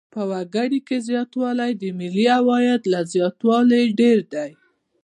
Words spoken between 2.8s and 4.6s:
له زیاتوالي ډېر دی.